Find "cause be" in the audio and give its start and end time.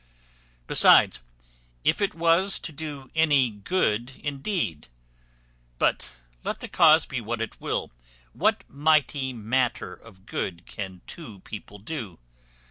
6.67-7.21